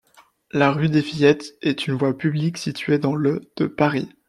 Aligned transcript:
La 0.51 0.71
rue 0.71 0.89
des 0.89 1.03
Fillettes 1.03 1.53
est 1.61 1.85
une 1.85 1.93
voie 1.93 2.17
publique 2.17 2.57
située 2.57 2.97
dans 2.97 3.13
le 3.13 3.41
de 3.57 3.67
Paris. 3.67 4.09